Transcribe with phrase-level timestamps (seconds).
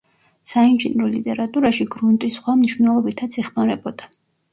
[0.51, 4.09] საინჟინრო ლიტერატურაში გრუნტი სხვა მნიშვნელობითაც იხმარებოდა.